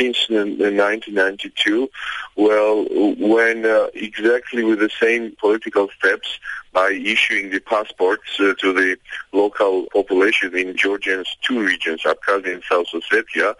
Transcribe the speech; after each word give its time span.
since 0.00 0.30
1992. 0.30 1.90
Well, 2.36 2.86
when 3.18 3.66
uh, 3.66 3.88
exactly 3.92 4.64
with 4.64 4.78
the 4.78 4.90
same 5.00 5.36
political 5.38 5.88
steps 5.98 6.38
by 6.72 6.90
issuing 6.92 7.50
the 7.50 7.60
passports 7.60 8.40
uh, 8.40 8.54
to 8.60 8.72
the 8.72 8.96
local 9.32 9.86
population 9.92 10.56
in 10.56 10.74
Georgia's 10.76 11.28
two 11.42 11.60
regions, 11.60 12.02
Abkhazia 12.04 12.54
and 12.54 12.62
South 12.68 12.86
Ossetia, 12.94 13.54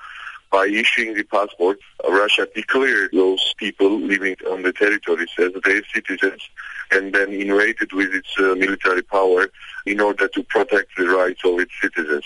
by 0.51 0.67
issuing 0.67 1.15
the 1.15 1.23
passport, 1.25 1.79
Russia 2.09 2.49
declared 2.55 3.11
those 3.13 3.55
people 3.59 4.01
living 4.01 4.37
on 4.51 4.63
the 4.63 4.73
territories 4.73 5.29
as 5.39 5.53
their 5.63 5.83
citizens 5.95 6.43
and 6.91 7.15
then 7.15 7.33
invaded 7.33 7.93
with 7.93 8.13
its 8.13 8.31
uh, 8.39 8.55
military 8.57 9.03
power 9.03 9.49
in 9.87 10.01
order 10.01 10.27
to 10.27 10.43
protect 10.45 10.97
the 10.97 11.07
rights 11.07 11.43
of 11.45 11.61
its 11.61 11.73
citizens. 11.81 12.25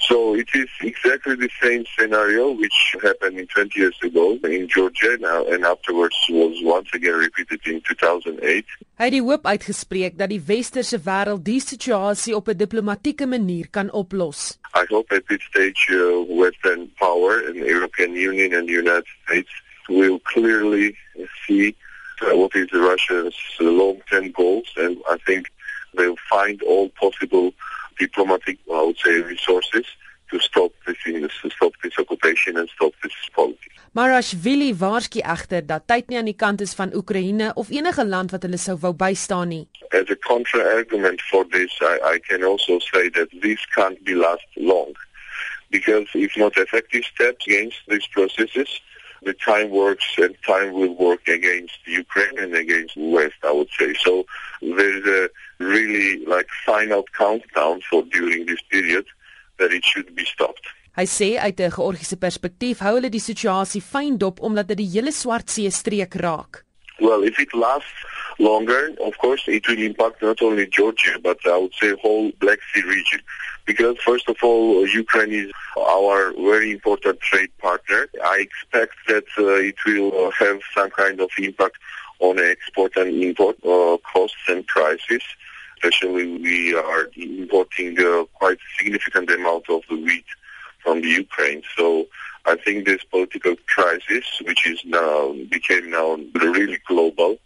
So 0.00 0.34
it 0.34 0.48
is 0.54 0.68
exactly 0.80 1.34
the 1.34 1.50
same 1.60 1.84
scenario 1.96 2.52
which 2.52 2.96
happened 3.02 3.38
in 3.38 3.46
20 3.46 3.78
years 3.78 3.98
ago 4.02 4.38
in 4.44 4.68
Georgia 4.68 5.18
now, 5.20 5.44
and 5.46 5.64
afterwards 5.64 6.16
was 6.30 6.56
once 6.62 6.88
again 6.94 7.14
repeated 7.14 7.60
in 7.66 7.80
2008. 7.82 8.64
Hy 8.98 9.04
het 9.04 9.14
die 9.14 9.22
hoop 9.22 9.46
uitgespreek 9.46 10.16
dat 10.18 10.30
die 10.30 10.42
westerse 10.46 10.98
wêreld 11.02 11.44
die 11.46 11.60
situasie 11.62 12.34
op 12.34 12.48
'n 12.48 12.56
diplomatieke 12.56 13.26
manier 13.26 13.66
kan 13.70 13.90
oplos. 13.90 14.58
I 14.74 14.84
hope 14.88 15.14
at 15.14 15.26
this 15.26 15.42
stage 15.50 15.90
uh, 15.90 16.22
Western 16.26 16.90
power 16.98 17.42
and 17.46 17.56
European 17.56 18.14
Union 18.14 18.54
and 18.54 18.66
the 18.68 18.74
United 18.74 19.08
States 19.24 19.50
will 19.88 20.18
clearly 20.22 20.96
see 21.46 21.74
uh, 22.22 22.36
what 22.36 22.54
is 22.54 22.68
the 22.70 22.80
Russians' 22.80 23.36
long-term 23.58 24.30
goals, 24.32 24.72
and 24.76 24.96
I 25.08 25.16
think 25.26 25.50
they'll 25.96 26.22
find 26.28 26.62
all 26.62 26.88
possible 26.90 27.52
diplomatic, 27.98 28.58
I 28.70 28.82
would 28.82 28.98
say, 28.98 29.20
resources 29.20 29.86
to 30.30 30.38
stop 30.40 30.72
this, 30.86 30.96
to 31.42 31.50
stop 31.50 31.72
this 31.82 31.98
occupation 31.98 32.56
and 32.56 32.68
stop 32.76 32.92
this 33.02 33.12
policy. 33.34 33.70
Marashvili 33.96 34.74
waarsku 34.76 35.22
egter 35.24 35.64
dat 35.66 35.86
tyd 35.88 36.10
nie 36.10 36.18
aan 36.20 36.28
die 36.28 36.36
kant 36.36 36.60
is 36.60 36.74
van 36.76 36.92
Oekraïne 36.94 37.52
of 37.54 37.70
enige 37.72 38.04
land 38.04 38.34
wat 38.34 38.44
hulle 38.44 38.60
sou 38.60 38.76
wou 38.82 38.92
bystaan 38.92 39.48
nie. 39.48 39.64
As 39.96 40.10
a 40.12 40.16
counter-argument 40.28 41.22
for 41.30 41.48
this, 41.54 41.72
I, 41.80 41.96
I 42.14 42.16
can 42.28 42.44
also 42.44 42.78
say 42.90 43.08
that 43.16 43.32
this 43.40 43.64
can't 43.74 44.02
be 44.04 44.14
last 44.14 44.46
long 44.56 44.92
because 45.70 46.06
if 46.14 46.36
not 46.36 46.56
effective 46.56 47.04
steps 47.04 47.46
against 47.46 47.80
these 47.88 48.06
processes, 48.12 48.80
the 49.22 49.34
time 49.34 49.70
works 49.70 50.06
and 50.16 50.34
time 50.46 50.72
will 50.72 50.94
work 50.94 51.26
against 51.28 51.78
Ukraine 51.86 52.38
and 52.38 52.54
against 52.54 52.94
the 52.94 53.08
West, 53.08 53.40
I 53.44 53.52
would 53.52 53.68
say. 53.78 53.94
So 54.04 54.24
there's 54.60 55.06
a 55.06 55.28
really 55.58 56.24
like 56.26 56.48
final 56.64 57.04
countdown 57.16 57.80
for 57.90 58.02
during 58.04 58.46
this 58.46 58.62
period 58.70 59.06
that 59.58 59.72
it 59.72 59.84
should 59.84 60.14
be 60.14 60.24
stopped. 60.24 60.66
Hy 60.98 61.06
sê 61.06 61.38
uit 61.38 61.60
'n 61.60 61.70
georgiese 61.70 62.16
perspektief 62.18 62.80
hou 62.82 62.94
hulle 62.96 63.10
die 63.10 63.22
situasie 63.22 63.82
fyn 63.82 64.18
dop 64.18 64.40
omdat 64.40 64.68
dit 64.68 64.78
die 64.82 64.90
hele 64.98 65.12
Swart 65.12 65.50
See 65.50 65.70
streek 65.70 66.14
raak. 66.18 66.64
Well, 66.98 67.22
if 67.22 67.38
it 67.38 67.54
lasts 67.54 68.02
longer, 68.38 68.90
of 68.98 69.16
course, 69.18 69.46
it 69.46 69.68
will 69.68 69.78
impact 69.78 70.22
not 70.22 70.42
only 70.42 70.66
Georgia, 70.66 71.18
but 71.22 71.38
I 71.46 71.56
would 71.56 71.74
say 71.74 71.94
whole 72.02 72.32
Black 72.40 72.58
Sea 72.74 72.82
region. 72.82 73.22
Because 73.68 73.98
first 73.98 74.26
of 74.30 74.36
all, 74.42 74.86
Ukraine 74.88 75.30
is 75.30 75.52
our 75.76 76.32
very 76.32 76.70
important 76.72 77.20
trade 77.20 77.50
partner. 77.58 78.08
I 78.24 78.36
expect 78.46 78.94
that 79.08 79.26
uh, 79.36 79.68
it 79.70 79.76
will 79.84 80.30
have 80.30 80.58
some 80.74 80.88
kind 80.88 81.20
of 81.20 81.28
impact 81.38 81.76
on 82.18 82.38
export 82.38 82.96
and 82.96 83.22
import 83.22 83.56
uh, 83.62 83.98
costs 84.10 84.44
and 84.48 84.66
prices. 84.66 85.22
Especially, 85.76 86.26
we 86.38 86.74
are 86.74 87.10
importing 87.14 87.90
uh, 88.00 88.24
quite 88.40 88.56
significant 88.78 89.30
amount 89.30 89.68
of 89.68 89.82
the 89.90 89.96
wheat 89.96 90.24
from 90.82 91.02
the 91.02 91.10
Ukraine. 91.26 91.62
So 91.76 92.06
I 92.46 92.56
think 92.56 92.86
this 92.86 93.04
political 93.04 93.54
crisis, 93.66 94.24
which 94.46 94.66
is 94.66 94.80
now 94.86 95.34
became 95.50 95.90
now 95.90 96.18
really 96.32 96.78
global, 96.88 97.36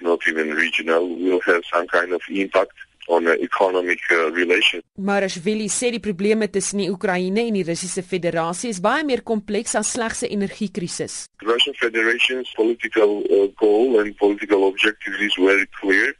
not 0.00 0.18
even 0.26 0.50
regional, 0.50 1.08
will 1.08 1.40
have 1.42 1.62
some 1.72 1.86
kind 1.86 2.10
of 2.12 2.20
impact 2.28 2.72
on 3.08 3.26
economic 3.40 4.00
uh, 4.12 4.30
relations. 4.32 4.84
Marashvili 4.94 5.68
sê 5.68 5.90
die 5.90 6.00
probleme 6.00 6.48
tussen 6.52 6.82
die 6.82 6.90
Oekraïne 6.92 7.46
en 7.48 7.56
die 7.56 7.64
Russiese 7.66 8.04
Federasie 8.04 8.70
is 8.72 8.80
baie 8.84 9.04
meer 9.08 9.22
kompleks 9.22 9.74
as 9.80 9.92
slegs 9.96 10.22
'n 10.22 10.32
energiekrisis. 10.36 11.26
The 11.40 11.46
Russian 11.46 11.74
Federation's 11.74 12.52
political 12.54 13.24
uh, 13.30 13.48
goal 13.56 14.00
and 14.00 14.16
political 14.16 14.68
objective 14.68 15.14
is 15.20 15.34
very 15.36 15.66
clear 15.80 16.14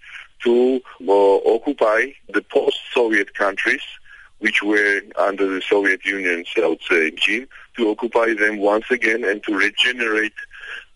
to 0.45 0.81
uh, 1.07 1.37
occupy 1.55 2.13
the 2.33 2.43
post-Soviet 2.49 3.35
countries 3.35 3.85
which 4.39 4.63
were 4.63 5.03
under 5.17 5.47
the 5.47 5.61
Soviet 5.61 6.05
Union, 6.05 6.45
I 6.57 6.67
would 6.69 6.83
say, 6.89 7.11
regime, 7.11 7.49
to 7.77 7.91
occupy 7.91 8.35
them 8.35 8.59
once 8.59 8.89
again 8.89 9.25
and 9.25 9.43
to 9.43 9.53
regenerate 9.53 10.39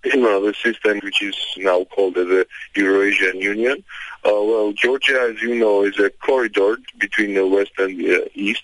you 0.05 0.17
know, 0.17 0.45
the 0.45 0.55
system 0.55 1.01
which 1.03 1.23
is 1.23 1.37
now 1.59 1.85
called 1.85 2.15
the 2.15 2.47
Eurasian 2.75 3.41
Union. 3.41 3.85
Uh, 4.25 4.31
well, 4.31 4.73
Georgia, 4.73 5.33
as 5.33 5.43
you 5.43 5.57
know, 5.57 5.83
is 5.83 5.99
a 5.99 6.11
corridor 6.11 6.79
between 6.99 7.35
the 7.35 7.47
west 7.47 7.73
and 7.79 7.99
the 7.99 8.31
east, 8.35 8.63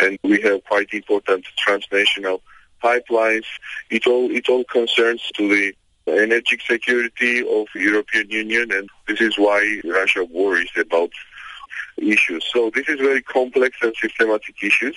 and 0.00 0.18
we 0.24 0.40
have 0.40 0.64
quite 0.64 0.92
important 0.92 1.44
transnational 1.56 2.42
pipelines. 2.82 3.44
It 3.90 4.06
all 4.06 4.30
it 4.30 4.48
all 4.48 4.64
concerns 4.64 5.22
to 5.36 5.48
the 5.48 5.74
energy 6.08 6.58
security 6.66 7.40
of 7.40 7.66
European 7.74 8.30
Union, 8.30 8.72
and 8.72 8.88
this 9.06 9.20
is 9.20 9.38
why 9.38 9.80
Russia 9.84 10.24
worries 10.24 10.70
about 10.76 11.10
issues. 11.96 12.44
So 12.52 12.70
this 12.74 12.88
is 12.88 12.98
very 12.98 13.22
complex 13.22 13.76
and 13.82 13.94
systematic 14.00 14.56
issues. 14.62 14.96